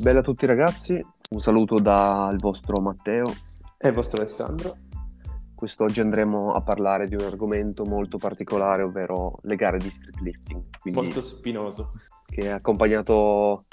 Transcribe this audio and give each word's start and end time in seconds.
Bella 0.00 0.20
a 0.20 0.22
tutti 0.22 0.46
ragazzi, 0.46 0.98
un 1.32 1.40
saluto 1.40 1.78
dal 1.78 2.36
vostro 2.38 2.80
Matteo. 2.80 3.24
E 3.76 3.88
il 3.88 3.92
vostro 3.92 4.22
Alessandro. 4.22 4.74
Quest'oggi 5.54 6.00
andremo 6.00 6.54
a 6.54 6.62
parlare 6.62 7.06
di 7.06 7.16
un 7.16 7.20
argomento 7.20 7.84
molto 7.84 8.16
particolare, 8.16 8.82
ovvero 8.82 9.40
le 9.42 9.56
gare 9.56 9.76
di 9.76 9.90
street 9.90 10.20
lifting. 10.20 10.62
Molto 10.94 11.20
spinoso. 11.20 11.92
Che 12.24 12.50
ha 12.50 12.54
accompagnato 12.54 13.66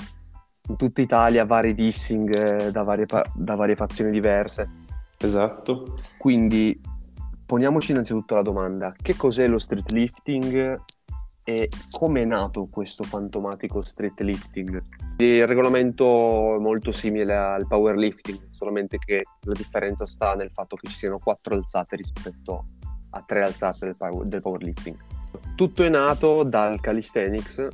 in 0.68 0.76
tutta 0.76 1.00
Italia 1.00 1.46
vari 1.46 1.74
dissing 1.74 2.36
eh, 2.36 2.72
da 2.72 2.84
varie, 2.84 3.06
da 3.34 3.56
varie 3.56 3.78
fazioni 3.78 4.12
diverse. 4.12 4.70
Esatto. 5.18 5.96
Quindi 6.18 6.78
poniamoci 7.46 7.92
innanzitutto 7.92 8.36
la 8.36 8.42
domanda, 8.42 8.94
che 9.02 9.16
cos'è 9.16 9.48
lo 9.48 9.60
street 9.60 9.92
lifting 9.94 10.78
e 11.50 11.70
come 11.98 12.24
è 12.24 12.26
nato 12.26 12.68
questo 12.70 13.04
fantomatico 13.04 13.82
street 13.82 14.20
lifting? 14.20 14.84
Il 15.20 15.48
regolamento 15.48 16.56
è 16.56 16.60
molto 16.60 16.92
simile 16.92 17.34
al 17.38 17.66
powerlifting, 17.66 18.50
solamente 18.50 18.98
che 18.98 19.24
la 19.44 19.54
differenza 19.54 20.06
sta 20.06 20.36
nel 20.36 20.52
fatto 20.52 20.76
che 20.76 20.90
ci 20.90 20.98
siano 20.98 21.20
quattro 21.20 21.56
alzate 21.56 21.96
rispetto 21.96 22.66
a 23.12 23.24
tre 23.26 23.44
alzate 23.44 23.86
del, 23.86 23.96
power, 23.96 24.26
del 24.26 24.42
powerlifting. 24.42 24.98
Tutto 25.56 25.86
è 25.86 25.90
nato 25.90 26.44
dal 26.44 26.82
calisthenics 26.82 27.66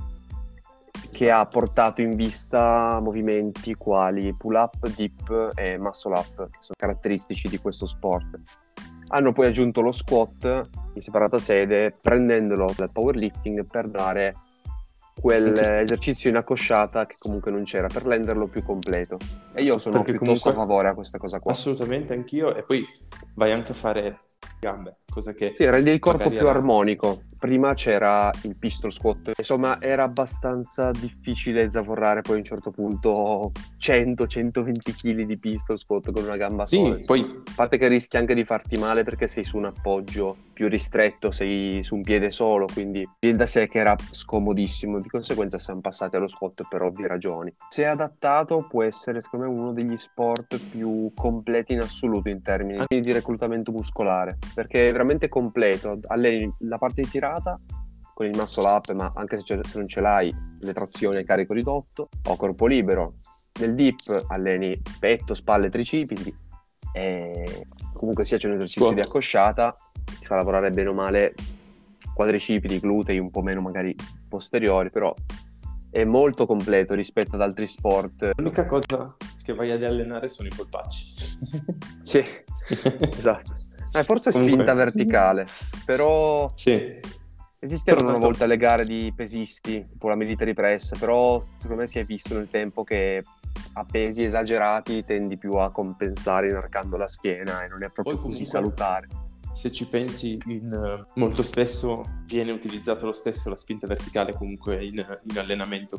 che 1.11 1.31
ha 1.31 1.43
portato 1.47 2.03
in 2.03 2.15
vista 2.15 2.99
movimenti 3.01 3.73
quali 3.73 4.31
pull 4.37 4.53
up, 4.53 4.87
dip 4.89 5.51
e 5.55 5.79
muscle 5.79 6.13
up, 6.13 6.35
che 6.35 6.59
sono 6.59 6.75
caratteristici 6.77 7.47
di 7.47 7.57
questo 7.57 7.87
sport. 7.87 8.39
Hanno 9.15 9.31
poi 9.31 9.45
aggiunto 9.45 9.81
lo 9.81 9.91
squat 9.91 10.61
in 10.95 10.99
separata 10.99 11.37
sede, 11.37 11.95
prendendolo 12.01 12.73
dal 12.75 12.91
powerlifting 12.91 13.63
per 13.69 13.87
dare 13.87 14.35
quell'esercizio 15.21 16.31
in 16.31 16.35
accosciata 16.35 17.05
che 17.05 17.17
comunque 17.19 17.51
non 17.51 17.63
c'era, 17.63 17.87
per 17.87 18.01
renderlo 18.01 18.47
più 18.47 18.63
completo. 18.63 19.19
E 19.53 19.61
io 19.61 19.77
sono 19.77 20.01
Perché 20.01 20.17
piuttosto 20.17 20.49
a 20.49 20.53
favore 20.53 20.87
a 20.87 20.95
questa 20.95 21.19
cosa 21.19 21.39
qua. 21.39 21.51
Assolutamente, 21.51 22.13
anch'io. 22.13 22.55
E 22.55 22.63
poi 22.63 22.83
vai 23.35 23.51
anche 23.51 23.73
a 23.73 23.75
fare 23.75 24.21
gambe, 24.63 24.95
cosa 25.09 25.33
che... 25.33 25.53
Sì, 25.55 25.69
rende 25.69 25.91
il 25.91 25.99
corpo 25.99 26.29
più 26.29 26.47
armonico. 26.47 27.23
Prima 27.37 27.73
c'era 27.73 28.31
il 28.43 28.55
pistol 28.55 28.91
squat, 28.91 29.33
insomma 29.35 29.75
era 29.81 30.03
abbastanza 30.03 30.91
difficile 30.91 31.69
zavorrare 31.69 32.21
poi 32.21 32.35
a 32.35 32.37
un 32.37 32.43
certo 32.45 32.71
punto 32.71 33.51
100-120 33.81 34.71
kg 34.95 35.21
di 35.23 35.37
pistol 35.37 35.77
squat 35.77 36.11
con 36.11 36.23
una 36.23 36.37
gamba 36.37 36.65
sola. 36.65 36.97
Sì, 36.97 37.05
poi... 37.05 37.19
A 37.21 37.51
parte 37.55 37.77
che 37.77 37.87
rischi 37.87 38.17
anche 38.17 38.33
di 38.33 38.45
farti 38.45 38.79
male 38.79 39.03
perché 39.03 39.27
sei 39.27 39.43
su 39.43 39.57
un 39.57 39.65
appoggio 39.65 40.37
più 40.53 40.67
ristretto, 40.69 41.31
sei 41.31 41.83
su 41.83 41.95
un 41.95 42.03
piede 42.03 42.29
solo, 42.29 42.67
quindi 42.71 43.07
viene 43.19 43.37
da 43.37 43.45
sé 43.45 43.67
che 43.67 43.79
era 43.79 43.95
scomodissimo, 44.11 44.99
di 44.99 45.09
conseguenza 45.09 45.57
siamo 45.57 45.81
passati 45.81 46.15
allo 46.15 46.27
squat 46.27 46.67
per 46.69 46.83
ovvie 46.83 47.07
ragioni. 47.07 47.53
Se 47.69 47.85
adattato 47.85 48.67
può 48.67 48.83
essere 48.83 49.19
secondo 49.19 49.47
me 49.47 49.51
uno 49.51 49.73
degli 49.73 49.97
sport 49.97 50.59
più 50.69 51.11
completi 51.15 51.73
in 51.73 51.81
assoluto 51.81 52.29
in 52.29 52.41
termini 52.41 52.85
di 52.87 53.11
reclutamento 53.11 53.71
muscolare, 53.71 54.37
perché 54.53 54.89
è 54.89 54.91
veramente 54.91 55.27
completo, 55.27 55.99
alleni 56.07 56.51
la 56.59 56.77
parte 56.77 57.01
di 57.01 57.09
tirata 57.09 57.59
con 58.13 58.27
il 58.27 58.35
muscle 58.35 58.67
up, 58.67 58.91
ma 58.93 59.11
anche 59.15 59.37
se, 59.37 59.59
se 59.63 59.77
non 59.77 59.87
ce 59.87 59.99
l'hai, 59.99 60.33
le 60.59 60.73
trazioni 60.73 61.17
a 61.17 61.23
carico 61.23 61.53
ridotto 61.53 62.09
o 62.27 62.35
corpo 62.35 62.67
libero. 62.67 63.15
Nel 63.59 63.73
dip 63.73 63.97
alleni 64.27 64.79
petto, 64.99 65.33
spalle, 65.33 65.69
tricipiti 65.69 66.35
e 66.93 67.65
comunque 67.93 68.23
sia 68.23 68.37
c'è 68.37 68.47
un 68.47 68.53
esercizio 68.53 68.81
Scuola. 68.85 69.01
di 69.01 69.07
accosciata 69.07 69.75
ti 70.23 70.29
fa 70.29 70.37
lavorare 70.37 70.71
bene 70.71 70.89
o 70.89 70.93
male 70.93 71.35
quadricipiti, 72.15 72.79
glutei 72.79 73.19
un 73.19 73.29
po' 73.29 73.41
meno 73.41 73.59
magari 73.59 73.93
posteriori, 74.27 74.89
però 74.89 75.13
è 75.91 76.05
molto 76.05 76.45
completo 76.45 76.95
rispetto 76.95 77.35
ad 77.35 77.41
altri 77.41 77.67
sport. 77.67 78.31
L'unica 78.35 78.65
cosa 78.65 79.15
che 79.43 79.53
vai 79.53 79.71
ad 79.71 79.83
allenare 79.83 80.29
sono 80.29 80.47
i 80.47 80.51
polpacci. 80.55 81.11
sì, 82.01 82.23
esatto. 83.17 83.53
Eh, 83.91 84.03
forse 84.05 84.31
Comunque... 84.31 84.53
spinta 84.53 84.73
verticale, 84.73 85.45
però 85.85 86.49
sì. 86.55 86.99
esistevano 87.59 88.09
una 88.09 88.19
volta 88.19 88.45
le 88.45 88.57
gare 88.57 88.85
di 88.85 89.11
pesisti, 89.15 89.85
tipo 89.89 90.07
la 90.07 90.15
military 90.15 90.53
press, 90.53 90.97
però 90.97 91.43
secondo 91.57 91.81
me 91.81 91.87
si 91.87 91.99
è 91.99 92.03
visto 92.03 92.33
nel 92.33 92.47
tempo 92.49 92.83
che 92.83 93.23
a 93.73 93.85
pesi 93.85 94.23
esagerati 94.23 95.03
tendi 95.03 95.37
più 95.37 95.55
a 95.55 95.69
compensare 95.71 96.49
inarcando 96.49 96.95
la 96.95 97.07
schiena 97.07 97.63
e 97.63 97.67
non 97.67 97.83
è 97.83 97.89
proprio 97.89 98.15
Poi, 98.15 98.31
così 98.31 98.45
salutare 98.45 99.07
se 99.53 99.71
ci 99.71 99.87
pensi, 99.87 100.37
in, 100.47 101.05
molto 101.15 101.43
spesso 101.43 102.03
viene 102.25 102.51
utilizzato 102.51 103.05
lo 103.05 103.13
stesso 103.13 103.49
la 103.49 103.57
spinta 103.57 103.87
verticale 103.87 104.33
comunque 104.33 104.83
in, 104.83 104.95
in, 104.95 105.37
allenamento. 105.37 105.97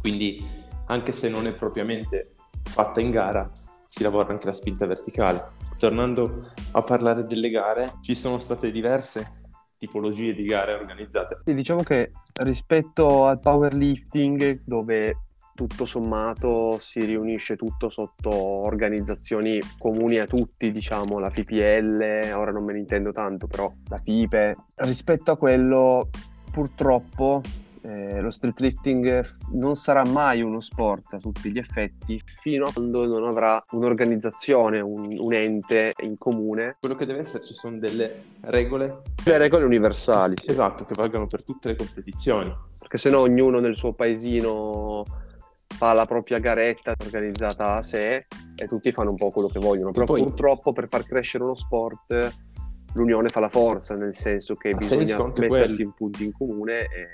Quindi 0.00 0.44
anche 0.86 1.12
se 1.12 1.28
non 1.28 1.46
è 1.46 1.54
propriamente 1.54 2.32
fatta 2.64 3.00
in 3.00 3.10
gara, 3.10 3.50
si 3.86 4.02
lavora 4.02 4.30
anche 4.30 4.46
la 4.46 4.52
spinta 4.52 4.84
verticale. 4.84 5.56
Tornando 5.78 6.50
a 6.72 6.82
parlare 6.82 7.24
delle 7.24 7.50
gare, 7.50 7.94
ci 8.02 8.14
sono 8.14 8.38
state 8.38 8.70
diverse 8.72 9.46
tipologie 9.78 10.32
di 10.32 10.44
gare 10.44 10.74
organizzate. 10.74 11.40
Sì, 11.44 11.54
diciamo 11.54 11.82
che 11.82 12.10
rispetto 12.42 13.26
al 13.26 13.38
powerlifting, 13.40 14.62
dove 14.64 15.27
tutto 15.58 15.86
sommato 15.86 16.78
si 16.78 17.00
riunisce 17.00 17.56
tutto 17.56 17.88
sotto 17.88 18.30
organizzazioni 18.30 19.58
comuni 19.76 20.20
a 20.20 20.24
tutti, 20.24 20.70
diciamo 20.70 21.18
la 21.18 21.30
FIPL, 21.30 22.30
ora 22.32 22.52
non 22.52 22.62
me 22.62 22.74
ne 22.74 22.78
intendo 22.78 23.10
tanto, 23.10 23.48
però 23.48 23.68
la 23.88 23.98
FIPE. 23.98 24.54
Rispetto 24.76 25.32
a 25.32 25.36
quello, 25.36 26.10
purtroppo 26.52 27.42
eh, 27.82 28.20
lo 28.20 28.30
street 28.30 28.60
lifting 28.60 29.26
non 29.54 29.74
sarà 29.74 30.04
mai 30.04 30.42
uno 30.42 30.60
sport 30.60 31.14
a 31.14 31.18
tutti 31.18 31.50
gli 31.50 31.58
effetti 31.58 32.20
fino 32.40 32.66
a 32.66 32.72
quando 32.72 33.04
non 33.06 33.26
avrà 33.26 33.60
un'organizzazione, 33.72 34.78
un, 34.78 35.12
un 35.18 35.34
ente 35.34 35.92
in 36.02 36.16
comune. 36.16 36.76
Quello 36.78 36.94
che 36.94 37.04
deve 37.04 37.18
esserci 37.18 37.52
sono 37.52 37.78
delle 37.78 38.22
regole. 38.42 39.00
Le 39.24 39.38
regole 39.38 39.64
universali. 39.64 40.36
Esatto, 40.46 40.84
che 40.84 40.94
valgono 40.94 41.26
per 41.26 41.42
tutte 41.42 41.70
le 41.70 41.74
competizioni. 41.74 42.54
Perché 42.78 42.96
se 42.96 43.10
no 43.10 43.18
ognuno 43.18 43.58
nel 43.58 43.74
suo 43.74 43.92
paesino 43.92 45.26
fa 45.74 45.92
la 45.92 46.06
propria 46.06 46.38
garetta 46.38 46.94
organizzata 47.04 47.76
a 47.76 47.82
sé 47.82 48.26
e 48.56 48.66
tutti 48.66 48.90
fanno 48.90 49.10
un 49.10 49.16
po' 49.16 49.30
quello 49.30 49.48
che 49.48 49.58
vogliono. 49.58 49.92
Però 49.92 50.04
poi... 50.04 50.22
purtroppo 50.22 50.72
per 50.72 50.88
far 50.88 51.04
crescere 51.04 51.44
uno 51.44 51.54
sport 51.54 52.46
l'unione 52.94 53.28
fa 53.28 53.40
la 53.40 53.48
forza, 53.48 53.94
nel 53.94 54.14
senso 54.14 54.54
che 54.54 54.70
ha 54.70 54.76
bisogna 54.76 55.16
mettersi 55.24 55.46
quello. 55.46 55.82
in 55.82 55.92
punti 55.92 56.24
in 56.24 56.32
comune 56.32 56.80
e 56.80 57.08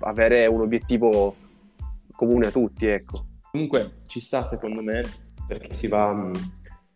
avere 0.00 0.46
un 0.46 0.60
obiettivo 0.60 1.34
comune 2.14 2.46
a 2.46 2.50
tutti, 2.50 2.86
ecco. 2.86 3.26
Comunque 3.50 3.98
ci 4.04 4.20
sta 4.20 4.44
secondo 4.44 4.82
me 4.82 5.02
perché 5.46 5.72
si 5.72 5.88
va 5.88 6.12
mm, 6.12 6.32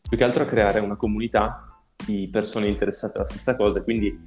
più 0.09 0.17
che 0.17 0.25
altro 0.25 0.45
a 0.45 0.47
creare 0.47 0.81
una 0.81 0.97
comunità 0.97 1.65
di 2.05 2.29
persone 2.31 2.67
interessate 2.67 3.19
alla 3.19 3.27
stessa 3.27 3.57
cosa, 3.57 3.83
quindi 3.83 4.27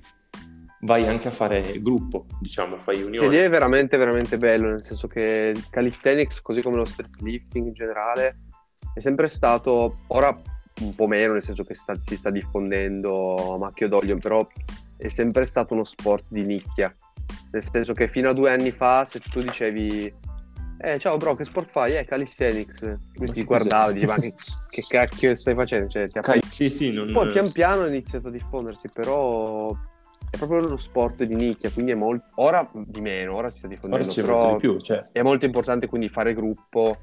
vai 0.84 1.08
anche 1.08 1.30
a 1.30 1.32
fare 1.32 1.82
gruppo, 1.82 2.26
diciamo, 2.40 2.78
fai 2.78 3.02
unione. 3.02 3.28
L'idea 3.28 3.46
è 3.46 3.50
veramente, 3.50 3.98
veramente 3.98 4.38
bello, 4.38 4.70
nel 4.70 4.84
senso 4.84 5.08
che 5.08 5.54
il 5.56 5.70
calisthenics, 5.70 6.42
così 6.42 6.62
come 6.62 6.78
lo 6.78 6.86
street 6.86 7.22
lifting 7.22 7.68
in 7.68 7.74
generale, 7.74 8.40
è 8.94 9.00
sempre 9.00 9.28
stato, 9.28 9.98
ora 10.08 10.40
un 10.82 10.96
po' 10.96 11.08
meno, 11.08 11.34
nel 11.34 11.42
senso 11.42 11.64
che 11.64 11.74
sta, 11.74 11.96
si 12.00 12.16
sta 12.16 12.30
diffondendo 12.30 13.54
a 13.54 13.58
macchio 13.58 13.88
d'olio, 13.88 14.18
però 14.18 14.46
è 14.98 15.08
sempre 15.08 15.46
stato 15.46 15.74
uno 15.74 15.84
sport 15.84 16.26
di 16.28 16.44
nicchia. 16.44 16.94
Nel 17.52 17.64
senso 17.64 17.94
che 17.94 18.08
fino 18.08 18.30
a 18.30 18.34
due 18.34 18.52
anni 18.52 18.72
fa, 18.72 19.06
se 19.06 19.20
tu 19.20 19.40
dicevi, 19.40 20.14
eh 20.80 21.00
ciao 21.00 21.16
bro, 21.18 21.36
che 21.36 21.46
sport 21.46 21.70
fai? 21.70 21.96
Eh, 21.96 22.04
calisthenics. 22.04 22.80
Quindi 23.16 23.40
ti 23.40 23.44
guardavi, 23.46 23.94
dicevi, 23.94 24.12
ma 24.12 24.18
che, 24.18 24.34
che, 24.70 24.82
cacchio 24.86 25.34
stai 25.36 25.56
facendo? 25.56 25.88
Cioè, 25.88 26.08
Cal- 26.08 26.42
sì, 26.50 26.70
sì, 26.70 26.92
non... 26.92 27.12
Poi 27.12 27.32
pian 27.32 27.52
piano 27.52 27.86
è 27.86 27.88
iniziato 27.88 28.28
a 28.28 28.32
diffondersi, 28.32 28.90
però 28.90 29.74
è 30.34 30.38
proprio 30.38 30.66
uno 30.66 30.78
sport 30.78 31.24
di 31.26 31.36
nicchia, 31.36 31.70
quindi 31.70 31.92
è 31.92 31.96
molto... 31.96 32.26
Ora 32.36 32.68
di 32.74 33.02
meno, 33.02 33.36
ora 33.36 33.52
si 33.52 33.60
sta 33.60 33.68
diffondendo, 33.68 34.10
ora 34.10 34.22
però 34.22 34.52
di 34.54 34.58
più, 34.58 34.80
certo. 34.80 35.12
è 35.14 35.22
molto 35.22 35.46
importante 35.46 35.86
quindi 35.88 36.10
fare 36.10 36.34
gruppo 36.34 36.98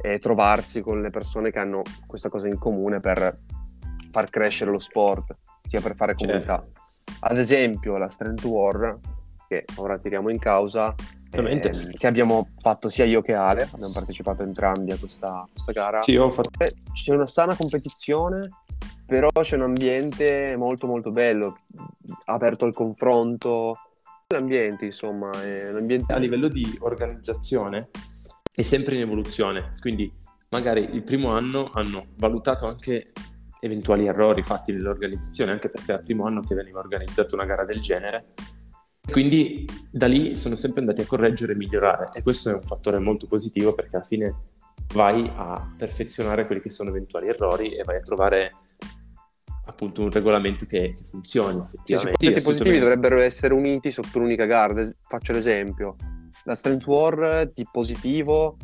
e 0.00 0.18
trovarsi 0.18 0.80
con 0.80 1.02
le 1.02 1.10
persone 1.10 1.50
che 1.50 1.58
hanno 1.58 1.82
questa 2.06 2.30
cosa 2.30 2.46
in 2.46 2.58
comune 2.58 2.98
per 2.98 3.40
far 4.10 4.30
crescere 4.30 4.70
lo 4.70 4.78
sport, 4.78 5.36
sia 5.68 5.82
per 5.82 5.94
fare 5.94 6.14
comunità. 6.14 6.64
Certo. 6.64 6.80
Ad 7.20 7.36
esempio 7.36 7.98
la 7.98 8.08
Strength 8.08 8.44
War, 8.44 8.98
che 9.48 9.66
ora 9.76 9.98
tiriamo 9.98 10.30
in 10.30 10.38
causa, 10.38 10.94
eh, 11.30 11.58
che 11.98 12.06
abbiamo 12.06 12.48
fatto 12.58 12.88
sia 12.88 13.04
io 13.04 13.20
che 13.20 13.34
Ale, 13.34 13.68
abbiamo 13.70 13.92
partecipato 13.92 14.42
entrambi 14.42 14.92
a 14.92 14.96
questa, 14.96 15.46
questa 15.52 15.72
gara. 15.72 16.00
Sì, 16.00 16.16
fatto... 16.16 16.50
C'è 16.94 17.12
una 17.12 17.26
sana 17.26 17.54
competizione 17.54 18.48
però 19.12 19.28
c'è 19.42 19.56
un 19.56 19.64
ambiente 19.64 20.56
molto 20.56 20.86
molto 20.86 21.12
bello, 21.12 21.58
aperto 22.24 22.64
al 22.64 22.72
confronto. 22.72 23.76
L'ambiente, 24.28 24.86
insomma, 24.86 25.30
è 25.32 25.68
un 25.68 25.76
ambiente... 25.76 26.14
A 26.14 26.16
livello 26.16 26.48
di 26.48 26.78
organizzazione 26.80 27.90
è 28.54 28.62
sempre 28.62 28.94
in 28.94 29.02
evoluzione, 29.02 29.72
quindi 29.80 30.10
magari 30.48 30.94
il 30.94 31.02
primo 31.02 31.28
anno 31.28 31.68
hanno 31.74 32.06
valutato 32.16 32.66
anche 32.66 33.12
eventuali 33.60 34.06
errori 34.06 34.42
fatti 34.42 34.72
nell'organizzazione, 34.72 35.50
anche 35.50 35.68
perché 35.68 35.90
era 35.90 35.98
il 35.98 36.06
primo 36.06 36.24
anno 36.24 36.40
che 36.40 36.54
veniva 36.54 36.78
organizzata 36.78 37.34
una 37.34 37.44
gara 37.44 37.66
del 37.66 37.82
genere. 37.82 38.32
Quindi 39.10 39.68
da 39.90 40.06
lì 40.06 40.38
sono 40.38 40.56
sempre 40.56 40.80
andati 40.80 41.02
a 41.02 41.06
correggere 41.06 41.52
e 41.52 41.56
migliorare 41.56 42.12
e 42.14 42.22
questo 42.22 42.48
è 42.48 42.54
un 42.54 42.62
fattore 42.62 42.98
molto 42.98 43.26
positivo 43.26 43.74
perché 43.74 43.96
alla 43.96 44.06
fine 44.06 44.36
vai 44.94 45.30
a 45.36 45.70
perfezionare 45.76 46.46
quelli 46.46 46.62
che 46.62 46.70
sono 46.70 46.88
eventuali 46.88 47.28
errori 47.28 47.74
e 47.74 47.84
vai 47.84 47.96
a 47.96 48.00
trovare 48.00 48.48
appunto 49.72 50.02
un 50.02 50.10
regolamento 50.10 50.66
che, 50.66 50.94
che 50.96 51.02
funzioni 51.02 51.60
effettivamente. 51.60 52.24
I 52.24 52.28
punti 52.28 52.44
positivi 52.44 52.78
dovrebbero 52.78 53.18
essere 53.18 53.54
uniti 53.54 53.90
sotto 53.90 54.18
un'unica 54.18 54.44
gara. 54.44 54.88
Faccio 55.08 55.32
l'esempio. 55.32 55.96
La 56.44 56.54
Strength 56.54 56.86
War 56.86 57.50
di 57.52 57.66
positivo 57.70 58.56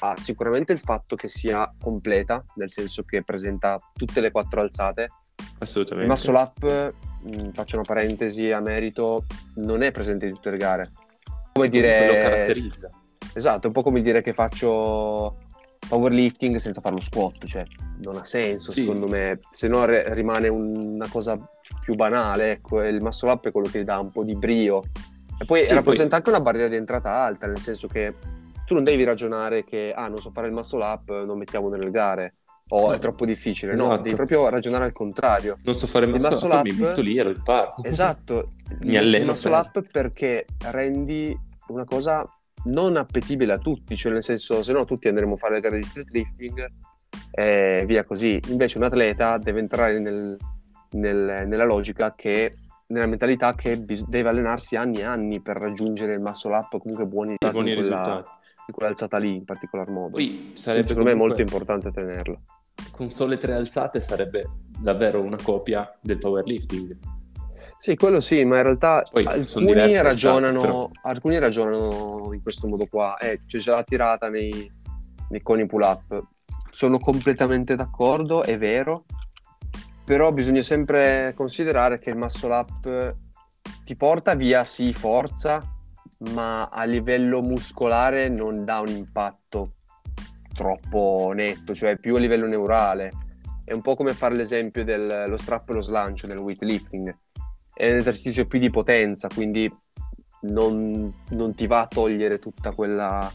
ha 0.00 0.16
sicuramente 0.18 0.72
il 0.72 0.80
fatto 0.80 1.14
che 1.14 1.28
sia 1.28 1.72
completa, 1.80 2.42
nel 2.56 2.70
senso 2.70 3.02
che 3.04 3.22
presenta 3.22 3.78
tutte 3.92 4.20
le 4.20 4.30
quattro 4.30 4.60
alzate. 4.60 5.08
Assolutamente. 5.58 6.06
Il 6.06 6.10
muscle 6.10 6.36
up, 6.36 6.94
mh, 7.22 7.52
faccio 7.52 7.76
una 7.76 7.84
parentesi 7.84 8.50
a 8.50 8.60
merito, 8.60 9.26
non 9.56 9.82
è 9.82 9.90
presente 9.90 10.26
in 10.26 10.34
tutte 10.34 10.50
le 10.50 10.56
gare. 10.56 10.92
Come 11.52 11.68
dire... 11.68 12.06
Lo 12.06 12.14
caratterizza. 12.14 12.90
Esatto, 13.32 13.64
è 13.64 13.66
un 13.66 13.72
po' 13.72 13.82
come 13.82 14.00
dire 14.00 14.22
che 14.22 14.32
faccio 14.32 15.38
powerlifting 15.86 16.56
senza 16.56 16.80
fare 16.80 16.94
lo 16.94 17.00
squat, 17.00 17.44
cioè 17.46 17.64
non 18.02 18.16
ha 18.16 18.24
senso 18.24 18.70
sì. 18.70 18.80
secondo 18.80 19.06
me, 19.06 19.40
se 19.50 19.68
no 19.68 19.84
re- 19.84 20.12
rimane 20.14 20.48
un- 20.48 20.94
una 20.94 21.08
cosa 21.08 21.38
più 21.80 21.94
banale, 21.94 22.52
ecco, 22.52 22.82
il 22.82 23.00
muscle 23.02 23.30
up 23.30 23.46
è 23.46 23.52
quello 23.52 23.68
che 23.68 23.84
dà 23.84 23.98
un 23.98 24.10
po' 24.10 24.24
di 24.24 24.36
brio. 24.36 24.82
E 25.38 25.44
poi 25.44 25.64
sì, 25.64 25.72
rappresenta 25.72 26.08
poi... 26.08 26.18
anche 26.18 26.30
una 26.30 26.40
barriera 26.40 26.68
di 26.68 26.76
entrata 26.76 27.10
alta, 27.10 27.46
nel 27.46 27.58
senso 27.58 27.88
che 27.88 28.14
tu 28.64 28.74
non 28.74 28.84
devi 28.84 29.04
ragionare 29.04 29.64
che, 29.64 29.92
ah, 29.94 30.08
non 30.08 30.18
so 30.18 30.30
fare 30.30 30.46
il 30.46 30.54
muscle 30.54 30.82
up, 30.82 31.24
non 31.24 31.38
mettiamo 31.38 31.68
nelle 31.68 31.90
gare, 31.90 32.34
o 32.68 32.88
no. 32.88 32.92
è 32.92 32.98
troppo 32.98 33.26
difficile, 33.26 33.72
esatto. 33.72 33.88
no, 33.88 33.96
devi 34.00 34.14
proprio 34.14 34.48
ragionare 34.48 34.84
al 34.84 34.92
contrario. 34.92 35.58
Non 35.62 35.74
so 35.74 35.86
fare 35.86 36.06
il 36.06 36.12
muscle, 36.12 36.30
muscle 36.30 36.48
up, 36.48 36.54
up, 36.54 36.64
mi 36.64 36.72
metto 36.72 37.00
lì 37.02 37.16
e 37.16 37.22
lo 37.22 37.30
imparo. 37.30 37.74
Esatto, 37.82 38.48
mi 38.82 38.96
alleno. 38.96 39.24
Il 39.24 39.30
muscle 39.30 39.50
per... 39.50 39.58
up 39.60 39.90
perché 39.90 40.46
rendi 40.70 41.38
una 41.68 41.84
cosa 41.84 42.26
non 42.64 42.96
appetibile 42.96 43.52
a 43.52 43.58
tutti, 43.58 43.96
cioè 43.96 44.12
nel 44.12 44.22
senso 44.22 44.62
se 44.62 44.72
no 44.72 44.84
tutti 44.84 45.08
andremo 45.08 45.34
a 45.34 45.36
fare 45.36 45.54
le 45.54 45.60
gare 45.60 45.76
di 45.76 45.84
street 45.84 46.10
lifting 46.10 46.66
e 47.30 47.84
via 47.86 48.04
così. 48.04 48.40
Invece 48.48 48.78
un 48.78 48.84
atleta 48.84 49.38
deve 49.38 49.60
entrare 49.60 49.98
nel, 49.98 50.36
nel, 50.90 51.44
nella 51.46 51.64
logica 51.64 52.14
che 52.14 52.56
nella 52.86 53.06
mentalità 53.06 53.54
che 53.54 53.78
bis- 53.78 54.06
deve 54.06 54.28
allenarsi 54.28 54.76
anni 54.76 54.98
e 54.98 55.04
anni 55.04 55.40
per 55.40 55.56
raggiungere 55.56 56.14
il 56.14 56.20
muscle 56.20 56.54
up 56.54 56.78
comunque 56.78 57.06
buoni, 57.06 57.36
buoni 57.38 57.74
quella, 57.74 57.74
risultati. 57.74 58.30
in 58.66 58.74
quell'alzata 58.74 59.18
lì 59.18 59.36
in 59.36 59.44
particolar 59.44 59.88
modo. 59.88 60.10
Poi 60.10 60.52
sarebbe 60.54 60.86
secondo 60.86 61.08
me 61.08 61.14
è 61.14 61.18
molto 61.18 61.40
importante 61.40 61.90
tenerlo. 61.90 62.42
con 62.90 63.08
sole 63.08 63.38
tre 63.38 63.54
alzate 63.54 64.00
sarebbe 64.00 64.48
davvero 64.78 65.22
una 65.22 65.38
copia 65.40 65.96
del 66.00 66.18
powerlifting 66.18 66.96
sì, 67.84 67.96
quello 67.96 68.18
sì, 68.18 68.42
ma 68.44 68.56
in 68.56 68.62
realtà 68.62 69.04
Poi 69.12 69.26
alcuni 69.26 69.74
ragionano, 70.00 70.60
però... 70.62 70.90
alcuni 71.02 71.38
ragionano 71.38 72.30
in 72.32 72.40
questo 72.40 72.66
modo 72.66 72.86
qua. 72.86 73.18
Eh, 73.18 73.42
c'è 73.46 73.58
già 73.58 73.74
la 73.74 73.82
tirata 73.82 74.30
nei, 74.30 74.72
nei 75.28 75.42
coni 75.42 75.66
pull 75.66 75.82
up. 75.82 76.22
Sono 76.70 76.98
completamente 76.98 77.76
d'accordo, 77.76 78.42
è 78.42 78.56
vero, 78.56 79.04
però 80.02 80.32
bisogna 80.32 80.62
sempre 80.62 81.34
considerare 81.36 81.98
che 81.98 82.08
il 82.08 82.16
muscle 82.16 82.54
up 82.54 83.16
ti 83.84 83.94
porta 83.96 84.34
via 84.34 84.64
sì 84.64 84.94
forza, 84.94 85.60
ma 86.32 86.68
a 86.68 86.84
livello 86.84 87.42
muscolare 87.42 88.30
non 88.30 88.64
dà 88.64 88.80
un 88.80 88.88
impatto 88.88 89.74
troppo 90.54 91.32
netto, 91.34 91.74
cioè 91.74 91.98
più 91.98 92.16
a 92.16 92.18
livello 92.18 92.46
neurale. 92.46 93.12
È 93.62 93.74
un 93.74 93.82
po' 93.82 93.94
come 93.94 94.14
fare 94.14 94.36
l'esempio 94.36 94.84
dello 94.84 95.36
strappo 95.36 95.72
e 95.72 95.74
lo 95.74 95.82
slancio 95.82 96.26
nel 96.26 96.38
weightlifting 96.38 97.14
è 97.74 97.90
un 97.90 97.96
esercizio 97.96 98.46
più 98.46 98.58
di 98.58 98.70
potenza, 98.70 99.28
quindi 99.28 99.70
non, 100.42 101.12
non 101.30 101.54
ti 101.54 101.66
va 101.66 101.80
a 101.80 101.86
togliere 101.86 102.38
tutta 102.38 102.72
quella, 102.72 103.30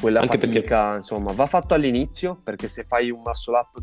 quella 0.00 0.20
Anche 0.20 0.38
fatica, 0.38 0.84
perché... 0.86 0.96
insomma, 0.96 1.32
va 1.32 1.46
fatto 1.46 1.74
all'inizio, 1.74 2.40
perché 2.42 2.66
se 2.68 2.84
fai 2.88 3.10
un 3.10 3.20
muscle 3.22 3.56
up 3.56 3.82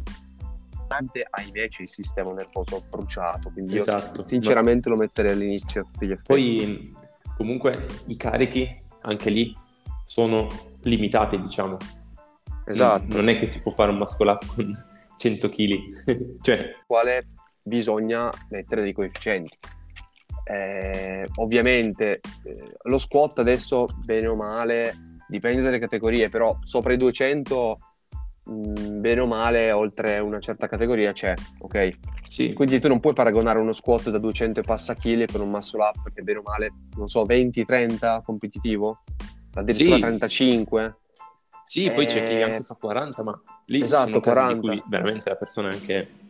ahimè 0.88 1.68
c'è 1.68 1.82
il 1.82 1.90
sistema 1.90 2.32
nervoso 2.32 2.82
bruciato, 2.90 3.52
quindi 3.52 3.78
esatto, 3.78 4.22
io 4.22 4.28
sinceramente 4.28 4.90
ma... 4.90 4.96
lo 4.96 5.02
metterei 5.02 5.34
all'inizio. 5.34 5.90
Poi 6.26 6.96
comunque 7.36 7.86
i 8.08 8.16
carichi 8.16 8.84
anche 9.02 9.30
lì 9.30 9.56
sono 10.06 10.48
limitati, 10.84 11.40
diciamo. 11.40 11.78
Esatto. 12.66 13.16
Non, 13.16 13.30
è 13.30 13.36
che 13.36 13.48
si 13.48 13.62
può 13.62 13.72
fare 13.72 13.92
un 13.92 13.98
muscle 13.98 14.30
up 14.30 14.46
con 14.46 14.74
100 15.18 15.50
kg. 15.50 16.40
cioè... 16.42 16.76
Quale 16.86 17.28
bisogna 17.68 18.32
mettere 18.50 18.82
dei 18.82 18.94
coefficienti. 18.94 19.58
Eh, 20.44 21.28
ovviamente 21.36 22.22
eh, 22.44 22.72
lo 22.84 22.98
squat 22.98 23.40
adesso, 23.40 23.88
bene 24.04 24.28
o 24.28 24.36
male, 24.36 25.20
dipende 25.28 25.62
dalle 25.62 25.80
categorie, 25.80 26.30
però 26.30 26.58
sopra 26.62 26.94
i 26.94 26.98
200, 26.98 27.80
mh, 28.46 28.52
mm, 28.52 29.02
bene 29.02 29.20
o 29.20 29.28
male, 29.28 29.72
oltre 29.72 30.20
una 30.20 30.40
certa 30.40 30.68
categoria 30.68 31.12
c'è, 31.12 31.34
ok? 31.60 31.90
Sì. 32.28 32.54
Quindi 32.54 32.80
tu 32.80 32.88
non 32.88 33.02
puoi 33.02 33.14
paragonare 33.14 33.60
uno 33.60 33.74
squat 33.74 34.10
da 34.10 34.18
200 34.18 34.62
e 34.62 34.64
passa 34.64 34.96
chili 34.96 35.28
con 35.28 35.42
un 35.42 35.50
muscle 35.50 35.84
up 35.84 36.14
che 36.14 36.22
bene 36.22 36.40
o 36.40 36.44
male, 36.44 36.72
non 36.96 37.10
so, 37.10 37.26
20-30 37.26 38.24
competitivo, 38.24 39.04
addirittura 39.54 39.96
sì. 39.96 40.02
35. 40.02 40.98
Sì, 41.66 41.86
eh... 41.86 41.92
poi 41.92 42.06
c'è 42.06 42.24
chi 42.24 42.42
anche 42.42 42.64
fa 42.64 42.76
40, 42.76 43.24
ma 43.24 43.42
lì 43.66 43.84
esatto, 43.84 44.08
sono 44.08 44.22
40. 44.22 44.54
di 44.54 44.60
cui 44.60 44.84
veramente 44.88 45.30
la 45.30 45.36
persona 45.36 45.70
è 45.70 45.74
anche 45.74 46.27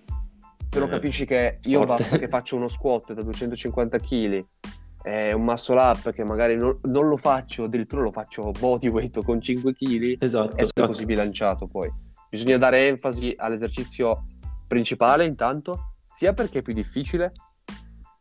però 0.78 0.86
eh, 0.86 0.90
capisci 0.90 1.26
che 1.26 1.60
io 1.64 1.80
forte. 1.80 1.94
basta 1.94 2.18
che 2.18 2.28
faccio 2.28 2.56
uno 2.56 2.68
squat 2.68 3.14
da 3.14 3.24
250 3.24 3.98
kg 4.00 4.46
e 5.04 5.34
un 5.34 5.44
muscle 5.44 5.80
up 5.80 6.12
che 6.12 6.24
magari 6.24 6.56
non, 6.56 6.80
non, 6.84 7.08
lo 7.08 7.18
faccio, 7.18 7.64
addirittura 7.64 8.04
lo 8.04 8.12
faccio 8.12 8.52
bodyweight 8.52 9.24
con 9.24 9.42
5 9.42 9.74
kg 9.74 10.16
esatto, 10.20 10.58
e 10.58 10.64
esatto. 10.64 10.86
così 10.86 11.06
bilanciato 11.06 11.66
poi. 11.66 11.92
Bisogna 12.30 12.58
dare 12.58 12.88
enfasi 12.88 13.34
all'esercizio 13.38 14.26
principale 14.68 15.26
intanto, 15.26 15.94
sia 16.14 16.34
perché 16.34 16.60
è 16.60 16.62
più 16.62 16.74
difficile 16.74 17.32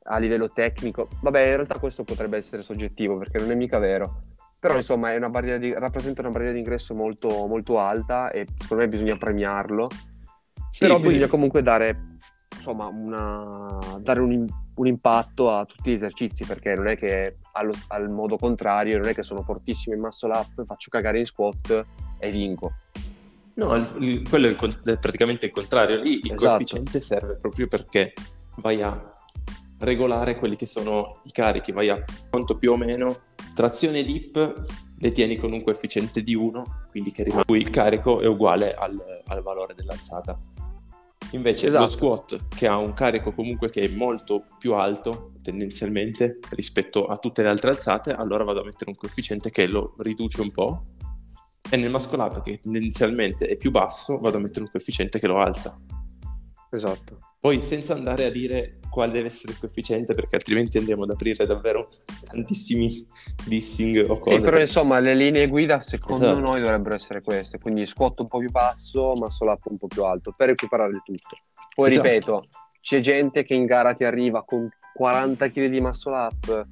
a 0.04 0.18
livello 0.18 0.48
tecnico. 0.50 1.08
Vabbè, 1.20 1.40
in 1.40 1.54
realtà 1.56 1.78
questo 1.78 2.04
potrebbe 2.04 2.36
essere 2.36 2.62
soggettivo 2.62 3.18
perché 3.18 3.38
non 3.38 3.50
è 3.50 3.54
mica 3.54 3.78
vero. 3.78 4.22
Però 4.60 4.76
insomma 4.76 5.14
una 5.14 5.28
di, 5.58 5.74
rappresenta 5.74 6.22
una 6.22 6.30
barriera 6.30 6.52
di 6.52 6.60
ingresso 6.60 6.94
molto, 6.94 7.46
molto 7.46 7.78
alta 7.78 8.30
e 8.30 8.46
secondo 8.56 8.84
me 8.84 8.88
bisogna 8.88 9.16
premiarlo. 9.16 9.86
Sì, 10.70 10.84
Però 10.84 11.00
bisogna 11.00 11.26
comunque 11.26 11.62
dare 11.62 12.15
insomma, 12.66 12.86
una, 12.86 13.78
dare 14.00 14.20
un, 14.20 14.46
un, 14.74 14.86
impatto 14.86 15.50
a 15.50 15.64
tutti 15.64 15.90
gli 15.90 15.94
esercizi, 15.94 16.44
perché 16.44 16.74
non 16.74 16.88
è 16.88 16.96
che 16.96 17.36
allo, 17.52 17.72
al 17.88 18.10
modo 18.10 18.36
contrario, 18.36 18.98
non 18.98 19.08
è 19.08 19.14
che 19.14 19.22
sono 19.22 19.42
fortissimo 19.42 19.94
in 19.94 20.00
muscle 20.00 20.36
up, 20.36 20.64
faccio 20.64 20.90
cagare 20.90 21.20
in 21.20 21.26
squat 21.26 21.84
e 22.18 22.30
vinco. 22.30 22.72
No, 23.54 23.74
il, 23.76 24.28
quello 24.28 24.48
è, 24.48 24.98
praticamente 24.98 25.46
il 25.46 25.52
contrario. 25.52 26.00
Lì 26.00 26.18
il 26.18 26.32
esatto. 26.32 26.46
coefficiente 26.46 27.00
serve 27.00 27.34
proprio 27.36 27.68
perché 27.68 28.12
vai 28.56 28.82
a 28.82 29.14
regolare 29.78 30.36
quelli 30.36 30.56
che 30.56 30.66
sono 30.66 31.20
i 31.24 31.30
carichi, 31.30 31.72
vai 31.72 31.88
a 31.88 32.02
quanto 32.30 32.56
più 32.56 32.72
o 32.72 32.76
meno 32.76 33.20
trazione 33.54 34.02
dip 34.02 34.62
le 34.98 35.12
tieni 35.12 35.36
con 35.36 35.52
un 35.52 35.62
coefficiente 35.62 36.22
di 36.22 36.34
1, 36.34 36.86
quindi 36.90 37.12
che 37.12 37.22
rimane 37.22 37.44
il 37.48 37.70
carico 37.70 38.20
è 38.20 38.26
uguale 38.26 38.74
al, 38.74 38.98
al 39.26 39.42
valore 39.42 39.74
dell'alzata. 39.74 40.38
Invece 41.32 41.66
esatto. 41.66 41.82
lo 41.82 41.88
squat 41.88 42.48
che 42.48 42.66
ha 42.66 42.76
un 42.76 42.92
carico 42.92 43.32
comunque 43.32 43.68
che 43.68 43.82
è 43.82 43.88
molto 43.88 44.46
più 44.58 44.74
alto 44.74 45.32
tendenzialmente 45.42 46.38
rispetto 46.50 47.06
a 47.06 47.16
tutte 47.16 47.42
le 47.42 47.48
altre 47.48 47.70
alzate, 47.70 48.12
allora 48.12 48.44
vado 48.44 48.60
a 48.60 48.64
mettere 48.64 48.90
un 48.90 48.96
coefficiente 48.96 49.50
che 49.50 49.66
lo 49.66 49.94
riduce 49.98 50.40
un 50.40 50.50
po'. 50.50 50.82
E 51.68 51.76
nel 51.76 51.90
muscle 51.90 52.22
up 52.22 52.42
che 52.42 52.58
tendenzialmente 52.58 53.46
è 53.46 53.56
più 53.56 53.70
basso, 53.70 54.18
vado 54.18 54.36
a 54.36 54.40
mettere 54.40 54.60
un 54.62 54.70
coefficiente 54.70 55.18
che 55.18 55.26
lo 55.26 55.40
alza. 55.40 55.80
Esatto. 56.70 57.18
Poi 57.38 57.60
senza 57.60 57.94
andare 57.94 58.24
a 58.24 58.30
dire 58.30 58.78
quale 58.90 59.12
deve 59.12 59.26
essere 59.26 59.52
il 59.52 59.58
coefficiente, 59.58 60.14
perché 60.14 60.36
altrimenti 60.36 60.78
andiamo 60.78 61.04
ad 61.04 61.10
aprire 61.10 61.44
davvero 61.44 61.90
tantissimi 62.26 62.88
dissing 63.44 64.06
o 64.08 64.18
cose. 64.18 64.38
Sì, 64.38 64.44
però 64.44 64.58
insomma 64.58 64.98
le 65.00 65.14
linee 65.14 65.48
guida 65.48 65.80
secondo 65.80 66.30
esatto. 66.30 66.40
noi 66.40 66.60
dovrebbero 66.60 66.94
essere 66.94 67.20
queste, 67.20 67.58
quindi 67.58 67.84
squat 67.84 68.20
un 68.20 68.28
po' 68.28 68.38
più 68.38 68.50
basso, 68.50 69.14
muscle 69.14 69.50
up 69.50 69.66
un 69.66 69.76
po' 69.76 69.86
più 69.86 70.02
alto, 70.02 70.32
per 70.34 70.48
equiparare 70.50 70.92
il 70.92 71.02
tutto. 71.04 71.36
Poi 71.74 71.88
esatto. 71.88 72.08
ripeto, 72.08 72.48
c'è 72.80 73.00
gente 73.00 73.44
che 73.44 73.52
in 73.52 73.66
gara 73.66 73.92
ti 73.92 74.04
arriva 74.04 74.44
con 74.44 74.66
40 74.94 75.50
kg 75.50 75.66
di 75.66 75.80
muscle 75.80 76.14
up, 76.14 76.66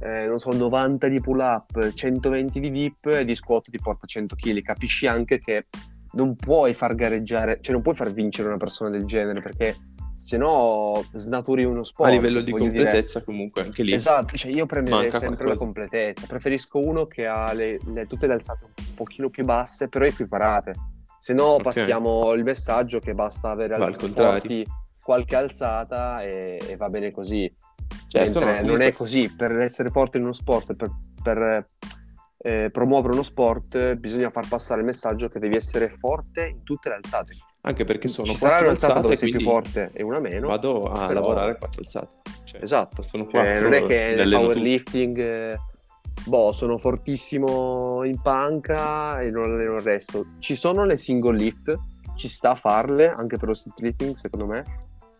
eh, 0.00 0.26
non 0.26 0.38
so, 0.38 0.52
90 0.52 1.08
di 1.08 1.20
pull 1.20 1.40
up, 1.40 1.92
120 1.92 2.60
di 2.60 2.70
dip 2.70 3.06
e 3.06 3.24
di 3.24 3.34
squat 3.34 3.68
ti 3.68 3.78
porta 3.78 4.06
100 4.06 4.36
kg. 4.36 4.62
Capisci 4.62 5.08
anche 5.08 5.40
che 5.40 5.66
non 6.12 6.36
puoi 6.36 6.72
far 6.72 6.94
gareggiare, 6.94 7.58
cioè 7.60 7.72
non 7.72 7.82
puoi 7.82 7.94
far 7.94 8.12
vincere 8.12 8.46
una 8.46 8.58
persona 8.58 8.90
del 8.90 9.04
genere 9.04 9.40
perché 9.40 9.74
se 10.14 10.36
no 10.36 11.04
snaturi 11.12 11.64
uno 11.64 11.82
sport. 11.82 12.08
A 12.08 12.12
livello 12.12 12.40
di 12.40 12.52
completezza 12.52 13.18
dire. 13.18 13.24
comunque 13.24 13.62
anche 13.62 13.82
lì. 13.82 13.92
Esatto, 13.92 14.36
cioè 14.36 14.52
io 14.52 14.64
prenderei 14.64 15.10
sempre 15.10 15.20
qualcosa. 15.20 15.48
la 15.48 15.56
completezza, 15.56 16.26
preferisco 16.26 16.78
uno 16.78 17.06
che 17.06 17.26
ha 17.26 17.52
le, 17.52 17.78
le, 17.92 18.06
tutte 18.06 18.26
le 18.26 18.34
alzate 18.34 18.64
un 18.64 18.94
pochino 18.94 19.28
più 19.28 19.44
basse 19.44 19.88
però 19.88 20.04
equiparate, 20.04 20.74
se 21.18 21.34
no 21.34 21.54
okay. 21.54 21.62
passiamo 21.64 22.32
il 22.32 22.44
messaggio 22.44 23.00
che 23.00 23.12
basta 23.12 23.50
avere 23.50 23.74
al 23.74 23.94
forti 23.94 24.64
qualche 25.02 25.36
alzata 25.36 26.22
e, 26.22 26.58
e, 26.66 26.76
va 26.76 26.88
bene 26.88 27.10
così. 27.10 27.52
Certo, 28.08 28.40
no, 28.40 28.60
non 28.62 28.80
è 28.80 28.92
così, 28.92 29.32
per 29.34 29.58
essere 29.58 29.90
forte 29.90 30.16
in 30.18 30.22
uno 30.22 30.32
sport, 30.32 30.74
per, 30.76 30.90
per 31.22 31.66
eh, 32.38 32.70
promuovere 32.70 33.12
uno 33.12 33.22
sport 33.22 33.94
bisogna 33.94 34.30
far 34.30 34.46
passare 34.48 34.80
il 34.80 34.86
messaggio 34.86 35.28
che 35.28 35.40
devi 35.40 35.56
essere 35.56 35.90
forte 35.90 36.46
in 36.46 36.62
tutte 36.62 36.88
le 36.88 36.94
alzate. 36.96 37.34
Anche 37.66 37.84
perché 37.84 38.08
sono 38.08 38.32
Ci 38.32 38.38
quattro 38.38 38.68
alzate, 38.68 39.00
dove 39.00 39.16
sei 39.16 39.30
più 39.30 39.40
forte 39.40 39.90
e 39.94 40.02
una 40.02 40.20
meno. 40.20 40.48
vado 40.48 40.84
a 40.84 41.06
però- 41.06 41.20
lavorare 41.20 41.56
quattro 41.56 41.80
alzate. 41.80 42.18
Cioè, 42.44 42.62
Esatto, 42.62 43.00
sono 43.02 43.24
Cioè, 43.24 43.30
quattro, 43.32 43.62
non 43.62 43.72
è 43.72 43.82
che 43.84 44.14
nel 44.16 44.28
powerlifting, 44.30 45.18
eh, 45.18 45.58
boh, 46.26 46.52
sono 46.52 46.76
fortissimo 46.76 48.04
in 48.04 48.20
panca 48.20 49.20
e 49.22 49.30
non 49.30 49.44
alleno 49.44 49.76
il 49.76 49.80
resto. 49.82 50.26
Ci 50.40 50.54
sono 50.54 50.84
le 50.84 50.98
single 50.98 51.36
lift, 51.38 51.74
ci 52.16 52.28
sta 52.28 52.50
a 52.50 52.54
farle 52.54 53.08
anche 53.08 53.38
per 53.38 53.48
lo 53.48 53.54
street 53.54 53.80
lifting, 53.80 54.14
secondo 54.14 54.46
me. 54.46 54.62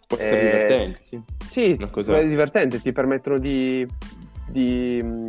Può 0.07 0.19
essere 0.19 0.41
Eh, 0.41 0.45
divertente, 0.45 1.03
sì. 1.03 1.21
Sì, 1.47 1.75
Una 1.79 1.91
cosa- 1.91 2.19
è 2.19 2.27
divertente, 2.29 2.81
ti 2.83 2.93
permettono 2.93 3.39
di, 3.39 3.87
di, 4.51 5.01
mh, 5.03 5.29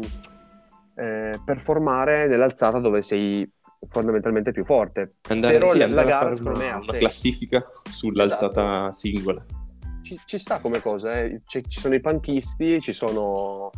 eh, 0.95 1.39
performare 1.45 2.27
nell'alzata 2.27 2.79
dove 2.79 3.01
sei 3.01 3.49
fondamentalmente 3.89 4.51
più 4.51 4.63
forte. 4.63 5.17
Andare, 5.29 5.53
Però 5.57 5.71
sì, 5.71 5.79
la- 5.79 5.87
la 5.87 6.03
gara, 6.03 6.33
secondo 6.33 6.59
me, 6.59 6.71
ha 6.71 6.79
classifica 6.79 7.63
sull'alzata 7.89 8.91
singola. 8.91 9.43
Ci, 10.01 10.19
ci 10.25 10.37
sta 10.37 10.59
come 10.59 10.81
cosa, 10.81 11.19
eh. 11.19 11.41
Ci, 11.45 11.63
sono 11.67 11.95
i 11.95 11.99
panchisti, 11.99 12.79
ci 12.79 12.91
sono... 12.91 13.71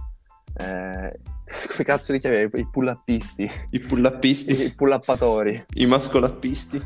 eh, 0.57 1.19
come 1.69 1.83
cazzo 1.85 2.11
li 2.11 2.19
chiami? 2.19 2.49
I 2.53 2.67
pull-uppisti, 2.69 3.49
I 3.69 3.79
pull-uppisti, 3.79 4.63
i 4.65 4.73
pull-uppatori. 4.75 5.65
i 5.75 5.85
mascolappisti. 5.85 6.81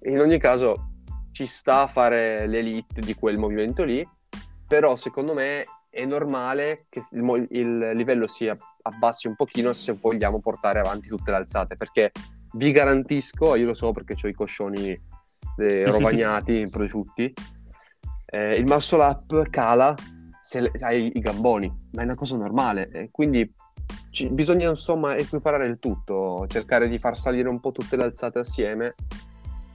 In 0.08 0.18
ogni 0.20 0.38
caso 0.38 0.90
ci 1.30 1.46
sta 1.46 1.82
a 1.82 1.86
fare 1.86 2.46
l'elite 2.46 3.00
di 3.00 3.14
quel 3.14 3.38
movimento 3.38 3.84
lì, 3.84 4.06
però 4.66 4.96
secondo 4.96 5.34
me 5.34 5.64
è 5.96 6.04
normale 6.04 6.86
che 6.90 7.02
il, 7.12 7.46
il 7.50 7.90
livello 7.94 8.26
si 8.26 8.46
abbassi 8.82 9.28
un 9.28 9.34
pochino 9.34 9.72
se 9.72 9.96
vogliamo 9.98 10.40
portare 10.40 10.78
avanti 10.78 11.08
tutte 11.08 11.30
le 11.30 11.38
alzate, 11.38 11.76
perché 11.76 12.12
vi 12.52 12.70
garantisco, 12.70 13.54
io 13.54 13.66
lo 13.66 13.74
so 13.74 13.92
perché 13.92 14.14
ho 14.22 14.28
i 14.28 14.34
coscioni 14.34 14.90
eh, 15.56 15.90
rovagnati, 15.90 16.68
prosciutti, 16.70 17.32
eh, 18.26 18.56
il 18.56 18.64
muscle 18.66 19.02
up 19.02 19.48
cala 19.48 19.94
se 20.38 20.70
hai 20.80 21.10
i 21.14 21.20
gamboni, 21.20 21.74
ma 21.92 22.02
è 22.02 22.04
una 22.04 22.14
cosa 22.14 22.36
normale, 22.36 22.90
e 22.90 23.08
quindi 23.10 23.50
ci- 24.10 24.28
bisogna 24.28 24.68
insomma 24.68 25.16
equiparare 25.16 25.66
il 25.66 25.78
tutto, 25.78 26.46
cercare 26.46 26.88
di 26.88 26.98
far 26.98 27.16
salire 27.16 27.48
un 27.48 27.58
po' 27.58 27.72
tutte 27.72 27.96
le 27.96 28.04
alzate 28.04 28.40
assieme 28.40 28.94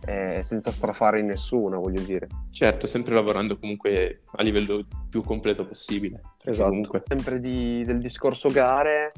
eh, 0.06 0.42
senza 0.44 0.72
strafare 0.72 1.20
in 1.20 1.28
nessuna, 1.28 1.78
voglio 1.78 2.02
dire. 2.02 2.28
Certo, 2.52 2.88
sempre 2.88 3.14
lavorando 3.14 3.58
comunque 3.58 4.22
a 4.36 4.44
livello 4.44 4.86
più 5.10 5.24
completo 5.24 5.66
possibile. 5.66 6.22
Esatto. 6.44 6.70
Comunque, 6.70 7.04
Sempre 7.06 7.40
di- 7.40 7.84
del 7.86 8.00
discorso 8.00 8.50
gare, 8.50 9.12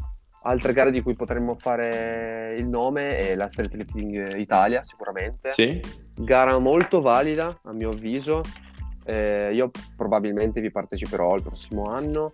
altre 0.43 0.73
gare 0.73 0.91
di 0.91 1.01
cui 1.01 1.15
potremmo 1.15 1.55
fare 1.55 2.55
il 2.57 2.67
nome 2.67 3.17
è 3.17 3.35
la 3.35 3.47
Street 3.47 3.73
Lifting 3.75 4.35
Italia, 4.37 4.83
sicuramente. 4.83 5.51
sì, 5.51 5.79
Gara 6.15 6.57
molto 6.59 7.01
valida, 7.01 7.59
a 7.63 7.71
mio 7.71 7.89
avviso. 7.89 8.41
Eh, 9.05 9.51
io 9.53 9.69
probabilmente 9.97 10.61
vi 10.61 10.71
parteciperò 10.71 11.35
il 11.35 11.43
prossimo 11.43 11.85
anno. 11.85 12.31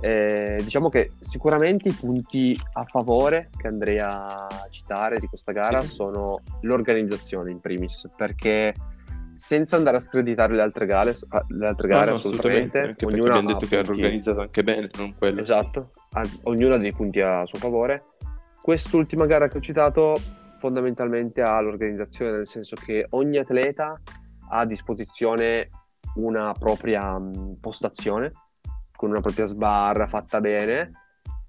Eh, 0.00 0.60
diciamo 0.62 0.88
che 0.90 1.12
sicuramente 1.20 1.88
i 1.88 1.92
punti 1.92 2.58
a 2.74 2.84
favore 2.84 3.48
che 3.56 3.66
andrei 3.66 3.98
a 3.98 4.46
citare 4.70 5.18
di 5.18 5.26
questa 5.26 5.52
gara 5.52 5.80
Sì. 5.82 5.94
sono 5.94 6.42
l'organizzazione 6.62 7.50
in 7.50 7.60
primis, 7.60 8.08
perché 8.14 8.74
senza 9.32 9.76
andare 9.76 9.96
a 9.98 10.00
screditare 10.00 10.54
le 10.54 10.62
altre 10.62 10.86
gare, 10.86 11.14
le 11.48 11.66
altre 11.66 11.88
gare 11.88 12.06
No, 12.06 12.10
no, 12.12 12.16
assolutamente, 12.16 12.78
anche 12.78 12.94
perché 12.94 13.06
ognuna 13.06 13.38
abbiamo 13.38 13.48
detto 13.48 13.66
che 13.66 13.76
era 13.78 13.90
organizzato 13.90 14.40
anche 14.40 14.62
bene, 14.62 14.90
non 14.96 15.14
quello. 15.16 15.40
Esatto, 15.40 15.90
ognuna 16.44 16.74
ha 16.74 16.78
dei 16.78 16.92
punti 16.92 17.20
a 17.20 17.44
suo 17.46 17.58
favore. 17.58 18.04
Quest'ultima 18.62 19.26
gara 19.26 19.48
che 19.48 19.58
ho 19.58 19.60
citato 19.60 20.18
fondamentalmente 20.58 21.42
ha 21.42 21.60
l'organizzazione, 21.60 22.32
nel 22.32 22.46
senso 22.46 22.76
che 22.76 23.06
ogni 23.10 23.36
atleta 23.36 23.98
ha 24.48 24.58
a 24.58 24.64
disposizione 24.66 25.68
una 26.14 26.54
propria 26.58 27.16
postazione, 27.60 28.32
con 28.96 29.10
una 29.10 29.20
propria 29.20 29.46
sbarra 29.46 30.06
fatta 30.06 30.40
bene 30.40 30.90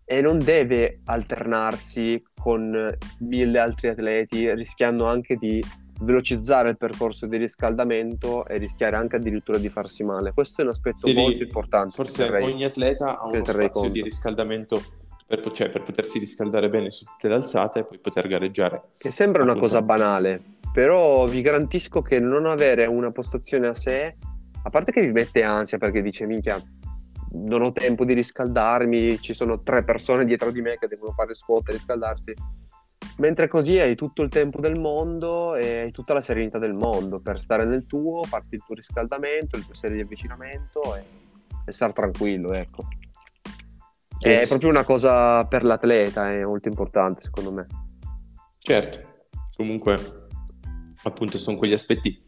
e 0.06 0.22
non 0.22 0.38
deve 0.38 1.02
alternarsi 1.06 2.24
con 2.40 2.96
mille 3.20 3.60
altri 3.60 3.90
atleti, 3.90 4.54
rischiando 4.54 5.06
anche 5.06 5.36
di 5.36 5.62
velocizzare 6.00 6.70
il 6.70 6.78
percorso 6.78 7.26
di 7.26 7.38
riscaldamento 7.38 8.46
e 8.46 8.58
rischiare 8.58 8.96
anche 8.96 9.16
addirittura 9.16 9.58
di 9.58 9.68
farsi 9.68 10.04
male. 10.04 10.32
Questo 10.32 10.62
è 10.62 10.64
un 10.64 10.70
aspetto 10.70 11.08
Sì, 11.08 11.20
molto 11.20 11.44
importante. 11.44 11.92
Forse 11.92 12.24
terrei- 12.24 12.44
ogni 12.44 12.64
atleta 12.64 13.20
ha 13.20 13.26
uno 13.26 13.44
spazio 13.44 13.82
di 13.82 14.00
conto. 14.00 14.04
riscaldamento 14.04 14.82
per, 15.26 15.52
cioè, 15.52 15.70
per 15.70 15.82
potersi 15.82 16.20
riscaldare 16.20 16.70
bene 16.70 16.90
su 16.90 17.04
tutte 17.04 17.28
le 17.28 17.36
alzate 17.36 17.80
e 17.80 17.84
poi 17.84 18.00
poter 18.00 18.28
gareggiare. 18.28 18.84
Che 18.98 19.12
sembra 19.12 19.44
una 19.44 19.56
cosa 19.56 19.82
banale, 19.82 20.42
però 20.72 21.26
vi 21.26 21.42
garantisco 21.42 22.02
che 22.02 22.20
non 22.22 22.46
avere 22.46 22.86
una 22.86 23.12
postazione 23.12 23.68
a 23.68 23.74
sé, 23.74 24.16
a 24.64 24.70
parte 24.70 24.94
che 24.94 25.02
vi 25.02 25.12
mette 25.12 25.44
ansia 25.44 25.78
perché 25.78 26.02
dice 26.02 26.26
minchia, 26.26 26.62
non 27.32 27.62
ho 27.62 27.72
tempo 27.72 28.06
di 28.06 28.14
riscaldarmi, 28.14 29.20
ci 29.20 29.34
sono 29.34 29.60
tre 29.60 29.84
persone 29.84 30.26
dietro 30.26 30.52
di 30.52 30.62
me 30.62 30.78
che 30.78 30.88
devono 30.88 31.14
fare 31.14 31.34
squat 31.34 31.70
e 31.70 31.72
riscaldarsi. 31.74 32.34
Mentre 33.18 33.48
così 33.48 33.80
hai 33.80 33.96
tutto 33.96 34.22
il 34.22 34.30
tempo 34.30 34.62
del 34.62 34.78
mondo 34.78 35.56
e 35.56 35.80
hai 35.80 35.92
tutta 35.92 36.14
la 36.14 36.22
serenità 36.22 36.60
del 36.60 36.74
mondo 36.74 37.20
per 37.20 37.40
stare 37.40 37.66
nel 37.66 37.86
tuo, 37.86 38.24
farti 38.24 38.56
il 38.56 38.64
tuo 38.66 38.76
riscaldamento, 38.76 39.58
il 39.58 39.66
tuo 39.66 39.74
serie 39.74 39.98
di 39.98 40.04
avvicinamento 40.04 40.96
e, 40.96 41.04
e 41.66 41.72
stare 41.72 41.94
tranquillo, 41.94 42.54
ecco. 42.54 42.84
Eh, 44.20 44.36
È 44.36 44.48
proprio 44.48 44.70
una 44.70 44.84
cosa 44.84 45.46
per 45.46 45.64
l'atleta, 45.64 46.32
è 46.32 46.44
molto 46.44 46.68
importante 46.68 47.22
secondo 47.22 47.52
me. 47.52 47.68
Certo, 48.60 49.00
comunque 49.56 50.28
appunto 51.04 51.38
sono 51.38 51.58
quegli 51.58 51.74
aspetti 51.74 52.24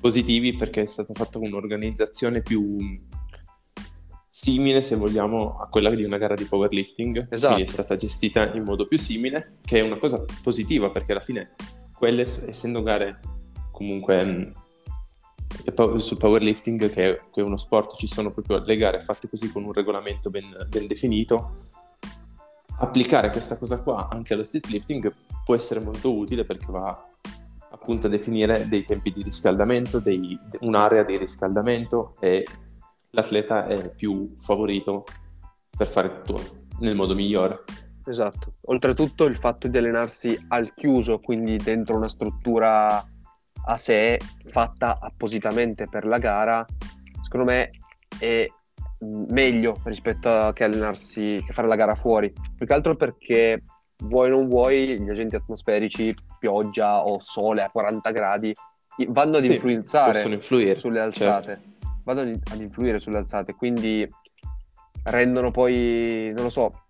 positivi 0.00 0.56
perché 0.56 0.82
è 0.82 0.86
stata 0.86 1.12
fatta 1.14 1.38
un'organizzazione 1.38 2.42
più 2.42 2.76
simile, 4.44 4.82
se 4.82 4.96
vogliamo, 4.96 5.56
a 5.56 5.68
quella 5.68 5.88
di 5.88 6.04
una 6.04 6.18
gara 6.18 6.34
di 6.34 6.44
powerlifting, 6.44 7.28
Esatto. 7.30 7.54
quindi 7.54 7.70
è 7.70 7.72
stata 7.72 7.96
gestita 7.96 8.52
in 8.52 8.62
modo 8.62 8.86
più 8.86 8.98
simile, 8.98 9.56
che 9.64 9.78
è 9.78 9.82
una 9.82 9.96
cosa 9.96 10.22
positiva 10.42 10.90
perché 10.90 11.12
alla 11.12 11.22
fine 11.22 11.54
quelle, 11.96 12.22
essendo 12.22 12.82
gare 12.82 13.20
comunque 13.70 14.52
poi 15.74 15.98
sul 15.98 16.18
powerlifting, 16.18 16.90
che 16.90 17.10
è, 17.10 17.20
che 17.32 17.40
è 17.40 17.42
uno 17.42 17.56
sport, 17.56 17.96
ci 17.96 18.06
sono 18.06 18.32
proprio 18.32 18.58
le 18.58 18.76
gare 18.76 19.00
fatte 19.00 19.30
così 19.30 19.50
con 19.50 19.64
un 19.64 19.72
regolamento 19.72 20.28
ben, 20.28 20.66
ben 20.68 20.86
definito. 20.86 21.68
Applicare 22.80 23.30
questa 23.30 23.56
cosa 23.56 23.80
qua 23.80 24.08
anche 24.10 24.34
allo 24.34 24.44
street 24.44 24.66
lifting 24.66 25.10
può 25.42 25.54
essere 25.54 25.80
molto 25.80 26.14
utile 26.14 26.44
perché 26.44 26.66
va 26.68 27.08
appunto 27.70 28.08
a 28.08 28.10
definire 28.10 28.68
dei 28.68 28.84
tempi 28.84 29.10
di 29.10 29.22
riscaldamento, 29.22 30.00
dei- 30.00 30.38
un'area 30.60 31.02
di 31.02 31.16
riscaldamento 31.16 32.14
e 32.20 32.44
l'atleta 33.14 33.66
è 33.66 33.90
più 33.94 34.34
favorito 34.38 35.04
per 35.76 35.86
fare 35.86 36.20
tutto 36.22 36.66
nel 36.80 36.94
modo 36.94 37.14
migliore. 37.14 37.64
Esatto. 38.06 38.54
Oltretutto 38.66 39.24
il 39.24 39.36
fatto 39.36 39.66
di 39.68 39.78
allenarsi 39.78 40.38
al 40.48 40.74
chiuso, 40.74 41.20
quindi 41.20 41.56
dentro 41.56 41.96
una 41.96 42.08
struttura 42.08 43.02
a 43.66 43.76
sé 43.76 44.18
fatta 44.46 44.98
appositamente 45.00 45.88
per 45.88 46.04
la 46.04 46.18
gara, 46.18 46.64
secondo 47.22 47.50
me 47.50 47.70
è 48.18 48.46
meglio 49.30 49.80
rispetto 49.84 50.28
a 50.28 50.52
che 50.52 50.64
allenarsi, 50.64 51.42
che 51.46 51.52
fare 51.52 51.68
la 51.68 51.76
gara 51.76 51.94
fuori. 51.94 52.32
Più 52.56 52.66
che 52.66 52.72
altro 52.72 52.94
perché 52.94 53.62
vuoi 54.04 54.30
o 54.30 54.36
non 54.36 54.48
vuoi, 54.48 55.00
gli 55.00 55.08
agenti 55.08 55.36
atmosferici, 55.36 56.14
pioggia 56.38 57.04
o 57.04 57.18
sole 57.20 57.62
a 57.62 57.70
40 57.70 58.10
gradi, 58.10 58.52
vanno 59.08 59.38
ad 59.38 59.44
Sì, 59.44 59.52
influenzare 59.52 60.40
sulle 60.76 61.00
alzate. 61.00 61.42
certo. 61.44 61.72
Vanno 62.04 62.20
ad 62.20 62.60
influire 62.60 62.98
sulle 62.98 63.18
alzate, 63.18 63.54
quindi 63.54 64.08
rendono 65.04 65.50
poi, 65.50 66.32
non 66.34 66.44
lo 66.44 66.50
so, 66.50 66.84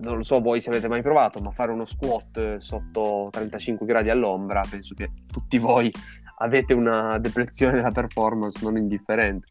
non 0.00 0.16
lo 0.16 0.22
so 0.22 0.40
voi 0.40 0.60
se 0.60 0.70
avete 0.70 0.88
mai 0.88 1.02
provato, 1.02 1.40
ma 1.40 1.50
fare 1.50 1.72
uno 1.72 1.84
squat 1.84 2.58
sotto 2.58 3.28
35 3.30 3.86
gradi 3.86 4.10
all'ombra, 4.10 4.62
penso 4.68 4.94
che 4.94 5.10
tutti 5.30 5.58
voi 5.58 5.90
avete 6.38 6.72
una 6.72 7.18
depressione 7.18 7.74
della 7.74 7.90
performance 7.90 8.58
non 8.62 8.76
indifferente. 8.76 9.46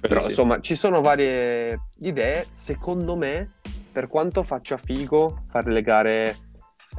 Però 0.00 0.20
Sì. 0.20 0.28
insomma 0.28 0.60
ci 0.60 0.74
sono 0.74 1.00
varie 1.00 1.90
idee, 2.00 2.46
secondo 2.50 3.16
me, 3.16 3.48
per 3.92 4.08
quanto 4.08 4.42
faccia 4.42 4.76
figo 4.76 5.44
fare 5.48 5.72
le 5.72 5.82
gare 5.82 6.36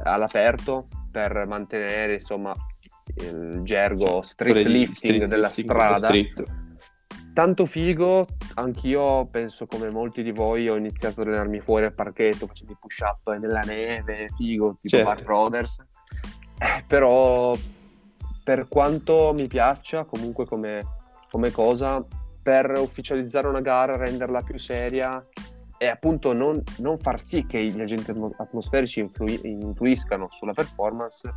all'aperto 0.02 0.88
per 1.10 1.46
mantenere 1.46 2.14
insomma 2.14 2.54
il 3.16 3.60
gergo 3.62 4.22
street 4.22 4.56
di 4.56 4.72
lifting 4.72 4.94
street 4.94 5.24
della 5.28 5.46
lifting, 5.46 5.66
strada 5.66 5.96
street. 5.96 6.44
tanto 7.32 7.66
figo, 7.66 8.26
anch'io 8.54 9.26
penso 9.26 9.66
come 9.66 9.90
molti 9.90 10.22
di 10.22 10.32
voi 10.32 10.68
ho 10.68 10.76
iniziato 10.76 11.20
ad 11.20 11.28
allenarmi 11.28 11.60
fuori 11.60 11.84
al 11.84 11.94
parchetto, 11.94 12.46
facendo 12.46 12.72
i 12.72 12.76
push 12.80 13.00
up 13.00 13.36
nella 13.36 13.60
neve, 13.60 14.28
figo, 14.36 14.76
tipo 14.80 14.96
Certo. 14.96 15.08
Mark 15.08 15.24
Brothers. 15.24 15.76
Eh, 16.58 16.84
però 16.86 17.56
per 18.42 18.66
quanto 18.66 19.32
mi 19.34 19.46
piaccia 19.46 20.04
comunque 20.04 20.46
come, 20.46 20.82
come 21.30 21.50
cosa, 21.50 22.04
per 22.42 22.78
ufficializzare 22.78 23.46
una 23.46 23.60
gara, 23.60 23.96
renderla 23.96 24.42
più 24.42 24.58
seria, 24.58 25.22
e 25.76 25.86
appunto 25.86 26.32
non, 26.32 26.60
non, 26.78 26.98
far 26.98 27.20
sì 27.20 27.46
che 27.46 27.62
gli 27.62 27.80
agenti 27.80 28.10
atmosferici 28.38 28.98
influ- 28.98 29.44
influiscano 29.44 30.26
sulla 30.30 30.52
performance 30.52 31.32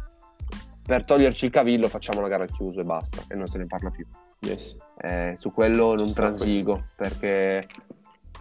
per 0.86 1.06
toglierci 1.06 1.46
il 1.46 1.52
cavillo 1.52 1.88
facciamo 1.88 2.20
una 2.20 2.28
gara 2.28 2.44
al 2.44 2.52
chiuso 2.52 2.80
e 2.82 2.84
basta 2.84 3.24
e 3.28 3.36
non 3.36 3.48
se 3.48 3.58
ne 3.58 3.66
parla 3.66 3.90
più 3.90 4.06
yes. 4.40 4.80
eh, 4.98 5.34
su 5.36 5.52
quello 5.52 5.96
non 5.96 6.12
transigo 6.14 6.86
perché 6.96 7.68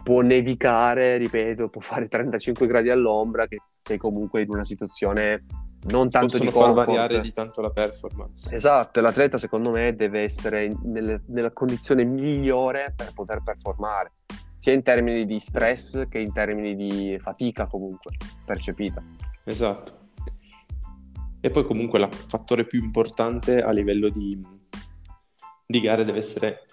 può 0.03 0.21
nevicare 0.21 1.17
ripeto 1.17 1.69
può 1.69 1.81
fare 1.81 2.07
35 2.07 2.67
gradi 2.67 2.89
all'ombra 2.89 3.47
che 3.47 3.59
sei 3.77 3.97
comunque 3.97 4.41
in 4.41 4.49
una 4.49 4.63
situazione 4.63 5.45
non 5.83 6.09
tanto 6.09 6.37
Possono 6.37 6.49
di 6.49 6.55
comfort. 6.55 6.75
far 6.75 6.85
variare 6.85 7.21
di 7.21 7.31
tanto 7.31 7.61
la 7.61 7.71
performance 7.71 8.53
esatto 8.53 9.01
l'atleta 9.01 9.37
secondo 9.37 9.71
me 9.71 9.95
deve 9.95 10.21
essere 10.21 10.71
nelle, 10.83 11.23
nella 11.27 11.51
condizione 11.51 12.03
migliore 12.03 12.93
per 12.95 13.13
poter 13.13 13.41
performare 13.43 14.11
sia 14.61 14.73
in 14.73 14.83
termini 14.83 15.25
di 15.25 15.39
stress 15.39 16.07
che 16.07 16.19
in 16.19 16.31
termini 16.31 16.75
di 16.75 17.17
fatica 17.19 17.65
comunque 17.65 18.11
percepita. 18.45 19.01
Esatto. 19.43 20.00
E 21.41 21.49
poi 21.49 21.65
comunque 21.65 21.99
il 21.99 22.07
fattore 22.27 22.65
più 22.65 22.81
importante 22.81 23.61
a 23.61 23.71
livello 23.71 24.09
di, 24.09 24.39
di 25.65 25.79
gare 25.81 26.05
deve 26.05 26.19
essere 26.19 26.65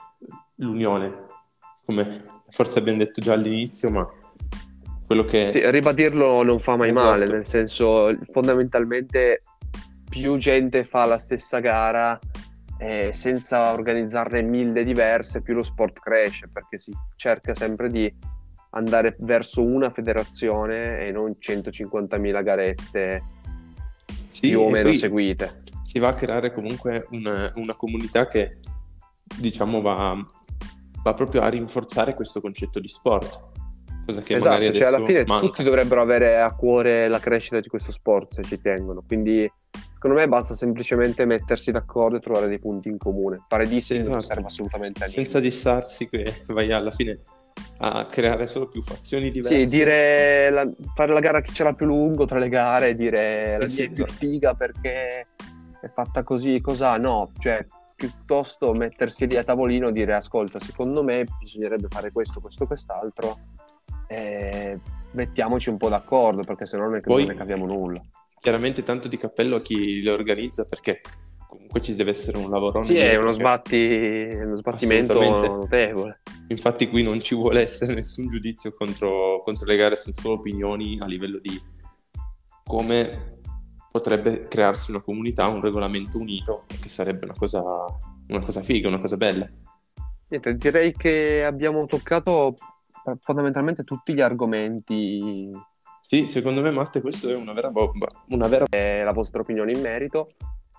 l'unione, 0.57 1.27
come 1.85 2.25
forse 2.51 2.79
abbiamo 2.79 2.99
detto 2.99 3.21
già 3.21 3.33
all'inizio, 3.33 3.91
ma 3.91 4.07
quello 5.07 5.25
che... 5.25 5.51
Sì, 5.51 5.71
ribadirlo 5.71 6.43
non 6.43 6.61
fa 6.61 6.77
mai 6.77 6.91
esatto. 6.91 7.09
male, 7.09 7.27
nel 7.27 7.45
senso 7.45 8.15
fondamentalmente 8.31 9.41
più 10.09 10.37
gente 10.37 10.85
fa 10.85 11.07
la 11.07 11.19
stessa 11.19 11.61
gara 11.61 12.19
eh, 12.79 13.11
senza 13.13 13.73
organizzarne 13.73 14.43
mille 14.43 14.85
diverse, 14.85 15.43
più 15.43 15.55
lo 15.55 15.63
sport 15.63 15.99
cresce 16.01 16.49
perché 16.49 16.79
si 16.79 16.93
cerca 17.17 17.55
sempre 17.55 17.89
di 17.89 18.13
andare 18.71 19.17
verso 19.21 19.65
una 19.65 19.91
federazione 19.91 21.07
e 21.07 21.11
non 21.11 21.33
150.000 21.39 22.43
garette 22.43 23.23
sì, 24.39 24.49
più 24.49 24.61
o 24.61 24.71
meno 24.71 24.93
seguite. 24.93 25.63
Si 25.83 25.99
va 25.99 26.09
a 26.09 26.15
creare 26.15 26.53
comunque 26.53 27.07
una, 27.11 27.51
una 27.55 27.75
comunità 27.75 28.27
che 28.27 28.59
diciamo 29.37 29.81
va, 29.81 30.17
va, 31.03 31.15
proprio 31.15 31.43
a 31.43 31.49
rinforzare 31.49 32.15
questo 32.15 32.41
concetto 32.41 32.81
di 32.81 32.89
sport. 32.89 33.47
Cosa 34.05 34.23
che 34.23 34.37
esatto, 34.37 34.53
magari 34.53 34.75
cioè 34.77 34.87
alla 34.87 35.05
fine 35.05 35.25
manca. 35.27 35.47
tutti 35.47 35.63
dovrebbero 35.63 36.01
avere 36.01 36.41
a 36.41 36.55
cuore 36.55 37.09
la 37.09 37.19
crescita 37.19 37.61
di 37.61 37.69
questo 37.69 37.93
sport 37.93 38.35
se 38.35 38.43
ci 38.43 38.61
tengono. 38.61 39.03
Quindi 39.07 39.51
Secondo 39.99 40.19
me 40.19 40.29
basta 40.29 40.55
semplicemente 40.55 41.25
mettersi 41.25 41.73
d'accordo 41.73 42.19
e 42.19 42.21
trovare 42.21 42.47
dei 42.47 42.61
punti 42.61 42.89
in 42.89 42.99
comune. 42.99 43.45
Fare 43.49 43.67
dissing 43.67 44.03
esatto. 44.03 44.15
non 44.15 44.23
serve 44.25 44.47
assolutamente 44.47 45.03
a 45.03 45.07
niente. 45.07 45.23
Senza 45.23 45.41
dissarsi 45.41 46.09
che 46.09 46.33
vai 46.47 46.71
alla 46.71 46.93
fine 46.93 47.21
a 47.81 48.05
creare 48.07 48.47
solo 48.47 48.69
più 48.69 48.83
fazioni 48.83 49.31
diverse. 49.31 49.67
Sì, 49.67 49.77
dire 49.77 50.51
la, 50.51 50.69
fare 50.95 51.13
la 51.13 51.21
gara 51.21 51.41
chi 51.41 51.53
ce 51.53 51.65
l'ha 51.65 51.75
più 51.75 51.87
lungo 51.87 52.25
tra 52.25 52.39
le 52.39 52.49
gare, 52.49 52.97
dire 52.97 53.59
la 53.59 53.67
mia 53.67 53.85
è 53.85 53.91
più 53.91 54.07
figa 54.07 54.55
perché 54.55 55.27
è 55.81 55.89
fatta 55.93 56.23
così, 56.23 56.61
cosa 56.61 56.97
no, 56.97 57.31
cioè 57.39 57.65
piuttosto 57.95 58.73
mettersi 58.75 59.27
lì 59.27 59.37
a 59.37 59.45
tavolino 59.45 59.89
e 59.89 59.93
dire 59.93 60.15
ascolta, 60.15 60.59
secondo 60.59 61.03
me 61.03 61.27
bisognerebbe 61.39 61.89
fare 61.89 62.13
questo, 62.13 62.41
questo, 62.41 62.67
quest'altro 62.67 63.39
e 64.07 64.79
mettiamoci 65.13 65.69
un 65.69 65.77
po' 65.77 65.89
d'accordo 65.89 66.43
perché 66.43 66.67
se 66.67 66.77
no 66.77 66.85
non 66.85 67.01
ne 67.01 67.35
capiamo 67.35 67.67
nulla. 67.67 68.01
chiaramente 68.39 68.83
tanto 68.83 69.09
di 69.09 69.17
cappello 69.17 69.57
a 69.57 69.61
chi 69.61 70.01
le 70.01 70.11
organizza 70.11 70.65
perché 70.65 71.01
comunque 71.49 71.81
ci 71.81 71.97
deve 71.97 72.11
essere 72.11 72.37
un 72.37 72.51
lavoro. 72.51 72.83
Sì, 72.83 72.97
è 72.97 73.17
uno, 73.17 73.33
sbatti, 73.33 74.29
uno 74.33 74.57
sbattimento 74.57 75.19
notevole. 75.21 76.21
Infatti 76.49 76.89
qui 76.89 77.03
non 77.03 77.21
ci 77.21 77.35
vuole 77.35 77.63
essere 77.63 77.95
nessun 77.95 78.29
giudizio 78.29 78.71
contro, 78.73 79.41
contro 79.43 79.67
le 79.67 79.77
gare, 79.77 79.97
sono 79.97 80.15
solo 80.17 80.35
opinioni 80.35 80.99
a 81.01 81.07
livello 81.07 81.39
di 81.39 81.61
come 82.65 83.41
potrebbe 83.91 84.47
crearsi 84.47 84.91
una 84.91 85.01
comunità, 85.01 85.49
un 85.49 85.63
regolamento 85.63 86.19
unito, 86.19 86.67
che 86.81 86.91
sarebbe 86.91 87.25
una 87.25 87.35
cosa, 87.37 87.63
una 88.29 88.41
cosa 88.41 88.61
figa, 88.61 88.89
una 88.89 89.01
cosa 89.01 89.17
bella. 89.17 89.49
Niente, 90.29 90.55
direi 90.57 90.93
che 90.93 91.43
abbiamo 91.43 91.87
toccato 91.87 92.55
fondamentalmente 93.21 93.85
tutti 93.85 94.13
gli 94.13 94.21
argomenti 94.21 95.51
sì, 96.01 96.27
secondo 96.27 96.63
me 96.63 96.71
Matte 96.71 97.03
questo 97.03 97.29
è 97.29 97.35
una 97.35 97.53
vera 97.53 97.71
bomba, 97.71 98.07
una 98.29 98.47
vera... 98.47 98.65
È 98.67 99.03
la 99.03 99.13
vostra 99.13 99.43
opinione 99.43 99.73
in 99.73 99.81
merito 99.83 100.31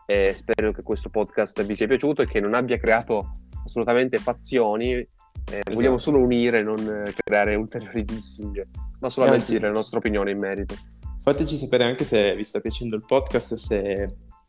e 0.10 0.34
spero 0.34 0.72
che 0.72 0.82
questo 0.82 1.10
podcast 1.10 1.64
vi 1.64 1.76
sia 1.76 1.86
piaciuto 1.86 2.24
e 2.24 2.28
che 2.28 2.40
non 2.40 2.56
abbia 2.56 2.80
creato 2.80 3.34
assolutamente 3.64 4.18
fazioni. 4.18 4.94
Eh, 4.94 5.08
esatto. 5.46 5.74
Vogliamo 5.74 6.00
solo 6.00 6.18
unire, 6.18 6.64
non 6.64 7.14
creare 7.16 7.54
ulteriori 7.54 8.04
dissing, 8.04 8.68
ma 9.02 9.10
solamente 9.10 9.42
Anzi, 9.42 9.54
dire 9.54 9.68
la 9.68 9.74
nostra 9.74 10.00
opinione 10.00 10.32
in 10.32 10.40
merito. 10.40 10.74
Fateci 11.22 11.56
sapere 11.56 11.84
anche 11.84 12.06
se 12.06 12.36
vi 12.36 12.44
sta 12.44 12.60
piacendo 12.60 12.96
il 12.96 13.04
podcast, 13.06 13.54
se 13.54 14.08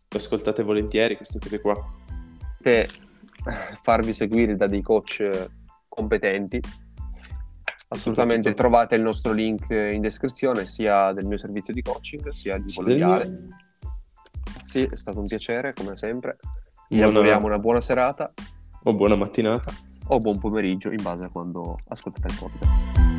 lo 0.08 0.16
ascoltate 0.16 0.62
volentieri, 0.62 1.16
queste 1.16 1.38
cose 1.38 1.60
qua. 1.60 1.76
E 2.62 2.88
farvi 3.82 4.14
seguire 4.14 4.56
da 4.56 4.66
dei 4.66 4.80
coach 4.80 5.28
competenti 5.88 6.58
Assolutamente, 7.92 8.54
trovate 8.54 8.94
il 8.94 9.02
nostro 9.02 9.32
link 9.32 9.68
in 9.70 10.00
descrizione 10.00 10.64
sia 10.64 11.12
del 11.12 11.26
mio 11.26 11.36
servizio 11.36 11.74
di 11.74 11.82
coaching 11.82 12.28
sia 12.28 12.56
di 12.56 12.72
quello 12.72 12.94
di 12.94 13.02
Ale. 13.02 13.48
Sì, 14.70 14.84
è 14.84 14.94
stato 14.94 15.18
un 15.18 15.26
piacere 15.26 15.72
come 15.72 15.96
sempre. 15.96 16.36
Vi 16.90 16.98
buona... 16.98 17.06
auguriamo 17.06 17.44
una 17.44 17.58
buona 17.58 17.80
serata. 17.80 18.32
O 18.84 18.94
buona 18.94 19.16
mattinata. 19.16 19.72
O 20.06 20.18
buon 20.18 20.38
pomeriggio 20.38 20.92
in 20.92 21.02
base 21.02 21.24
a 21.24 21.28
quando 21.28 21.76
ascoltate 21.88 22.28
il 22.28 22.38
podcast. 22.38 23.09